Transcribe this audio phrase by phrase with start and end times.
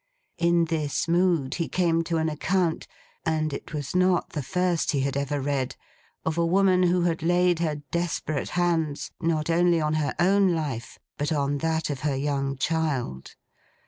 [0.39, 2.87] In this mood, he came to an account
[3.23, 5.75] (and it was not the first he had ever read)
[6.25, 10.97] of a woman who had laid her desperate hands not only on her own life
[11.19, 13.35] but on that of her young child.